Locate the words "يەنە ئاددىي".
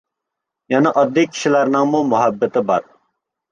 0.73-1.29